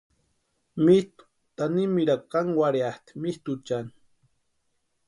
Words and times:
Mitʼu 0.83 1.23
tanimirhakwa 1.55 2.27
kankwarhiatʼi 2.31 3.11
mitʼuchani. 3.21 3.93